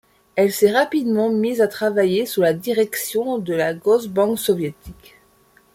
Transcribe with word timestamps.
Elle 0.35 0.51
s'est 0.51 0.71
rapidement 0.71 1.29
mise 1.29 1.61
à 1.61 1.67
travailler 1.67 2.25
sous 2.25 2.41
la 2.41 2.53
direction 2.55 3.37
de 3.37 3.53
la 3.53 3.75
Gosbank 3.75 4.39
soviétique. 4.39 5.13